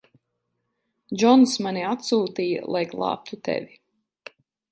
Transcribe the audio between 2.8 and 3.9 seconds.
glābtu tevi.